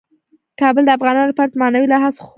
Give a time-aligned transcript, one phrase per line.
[0.61, 2.29] کابل د افغانانو لپاره په معنوي لحاظ خورا ارزښت لري.